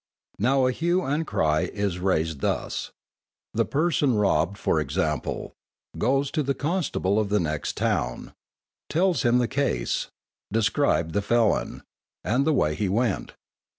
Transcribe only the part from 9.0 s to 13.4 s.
him the case, described the felon, and the way he went.